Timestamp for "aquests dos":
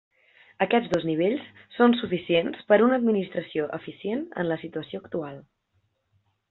0.65-1.03